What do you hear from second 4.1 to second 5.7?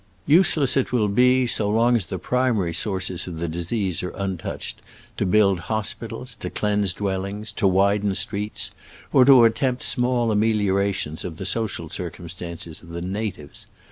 un touched, to build